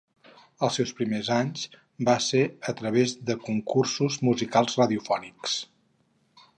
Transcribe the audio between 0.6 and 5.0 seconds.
els seus primers anys, va ser a través de concursos musicals